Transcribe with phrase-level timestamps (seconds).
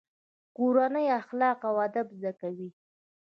[0.55, 2.69] کورنۍ اخلاق او ادب زده کوي.